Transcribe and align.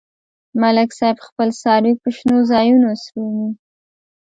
ملک 0.61 0.89
صاحب 0.99 1.17
خپل 1.27 1.47
څاروي 1.61 1.93
په 2.01 2.09
شنو 2.17 2.37
ځایونو 2.51 2.89
څرومي. 3.03 3.49